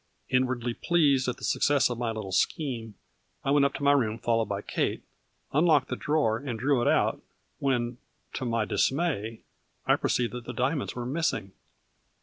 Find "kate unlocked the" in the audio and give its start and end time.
4.63-5.95